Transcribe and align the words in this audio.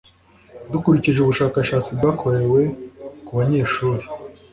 dukurikije 0.71 1.19
ubushakashatsi 1.21 1.89
bwakorewe 1.97 2.61
ku 3.25 3.31
banyeshuri 3.37 4.03